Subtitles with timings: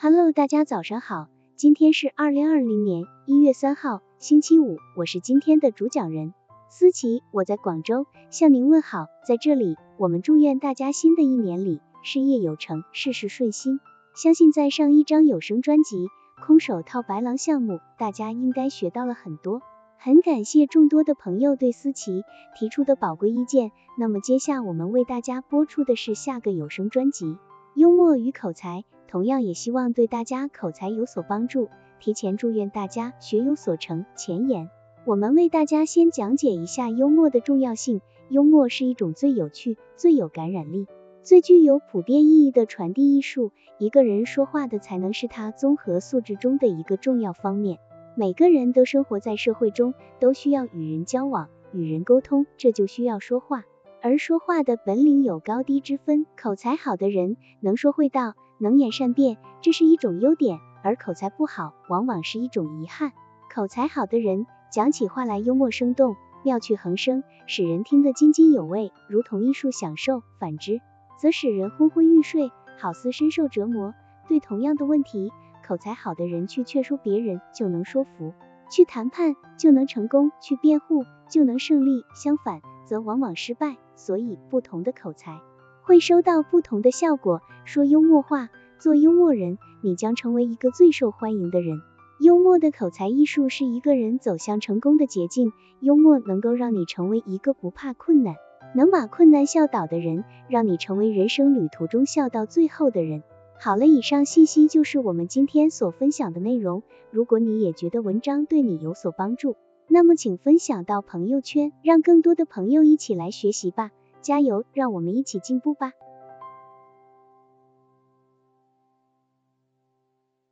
[0.00, 6.34] Hello，大家早上好，今天是二零二零年一月三号，星期五，我是今天的主讲人
[6.70, 9.08] 思琪，我在广州向您问好。
[9.26, 13.80] 在这里，我们祝愿大家新的一年里事业有成，事事顺心。
[14.14, 15.96] 相信在上一张有声专辑
[16.46, 19.62] 《空手套白狼》项目，大家应该学到了很多。
[19.96, 22.22] 很感谢众多的朋友对思琪
[22.56, 23.72] 提出的宝贵意见。
[23.98, 27.26] 那么，接下我们为大家播出的是下个有声专辑
[27.74, 28.84] 《幽默与口才》。
[29.08, 34.04] 同样也希望对大家口才有所帮助，提前祝愿大家学有所成。
[34.14, 34.68] 前言，
[35.06, 38.02] 我们为大家先讲解一下幽默的重要性。
[38.28, 40.86] 幽默是一种最有趣、最有感染力、
[41.22, 43.50] 最具有普遍意义的传递艺术。
[43.78, 47.78] 一个人说话的才能是他综合素质中的一个重要方面。
[48.14, 53.64] 每个人都生活在社会中，都需要与人交往、与人沟通，这就需要说话。
[54.02, 58.34] 而说话的本领有高低之分，口才好的人能说会道。
[58.58, 63.12] 能言善辩，这是一种优点，而口才不好，往往是一种遗憾。
[63.52, 70.80] 口才好的人讲起话来幽默生动，妙趣横生，使人听得津津有味，如同艺术享受；反之，
[71.18, 73.94] 则使人昏昏欲睡，好似深受折磨。
[74.28, 75.32] 对同样的问题，
[75.66, 78.34] 口才好的人去劝说别人就能说服，
[78.70, 83.76] 去谈判就能成功，去辩护就能胜利；相反，则往往失败。
[83.96, 85.40] 所以，不同的口才。
[85.88, 87.40] 会收到不同的效果。
[87.64, 91.80] 说幽默话，做幽默人，你将成为一个最受欢迎的人。
[92.20, 95.50] 幽默的口才艺术是一个人走向成功的捷径。
[95.80, 98.34] 幽默能够让你成为一个不怕困难、
[98.74, 103.22] 能把困难笑倒的人，让你成为人生旅途中笑到最后的人。
[103.58, 106.82] 好了，以上信息就是我们今天所分享的内容。
[107.10, 109.56] 如果你也觉得文章对你有所帮助，
[109.88, 113.90] 那么请分享到朋友圈，让更多的朋友一起来学习吧。
[114.20, 115.92] 加油，让我们一起进步吧！